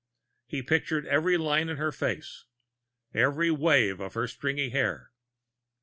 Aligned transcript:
He 0.47 0.63
pictured 0.63 1.05
every 1.05 1.37
line 1.37 1.69
of 1.69 1.77
her 1.77 1.91
face, 1.91 2.45
every 3.13 3.51
wave 3.51 3.99
of 3.99 4.15
her 4.15 4.27
stringy 4.27 4.69
hair.... 4.71 5.11